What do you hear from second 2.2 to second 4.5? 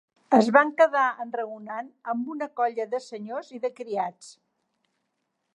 una colla de senyors i de criats.